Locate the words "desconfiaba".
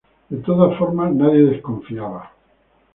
1.43-2.31